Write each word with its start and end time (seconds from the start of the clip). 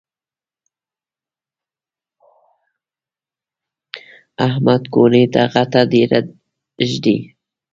احمد 4.45 4.81
کونې 4.93 5.23
ته 5.33 5.41
غټه 5.53 5.81
ډبره 5.91 6.19
ږدي. 6.89 7.17